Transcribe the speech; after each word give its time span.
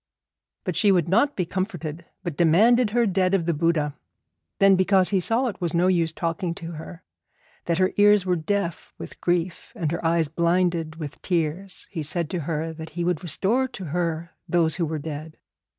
But 0.63 0.75
she 0.75 0.91
would 0.91 1.07
not 1.07 1.35
be 1.35 1.45
comforted, 1.45 2.05
but 2.23 2.35
demanded 2.35 2.89
her 2.89 3.05
dead 3.05 3.35
of 3.35 3.45
the 3.45 3.53
Buddha. 3.53 3.95
Then, 4.57 4.75
because 4.75 5.09
he 5.09 5.19
saw 5.19 5.45
it 5.45 5.61
was 5.61 5.75
no 5.75 5.85
use 5.85 6.11
talking 6.11 6.55
to 6.55 6.71
her, 6.71 7.03
that 7.65 7.77
her 7.77 7.93
ears 7.97 8.25
were 8.25 8.35
deaf 8.35 8.95
with 8.97 9.21
grief, 9.21 9.71
and 9.75 9.91
her 9.91 10.03
eyes 10.03 10.27
blinded 10.27 10.95
with 10.95 11.21
tears, 11.21 11.85
he 11.91 12.01
said 12.01 12.31
to 12.31 12.39
her 12.39 12.73
that 12.73 12.89
he 12.97 13.03
would 13.05 13.21
restore 13.21 13.67
to 13.67 13.85
her 13.93 14.31
those 14.49 14.77
who 14.77 14.87
were 14.87 14.97
dead. 14.97 15.37